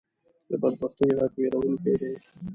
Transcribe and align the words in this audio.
د 0.49 0.51
بدبختۍ 0.61 1.09
غږ 1.17 1.31
وېرونکې 1.39 1.93
دی 1.99 2.13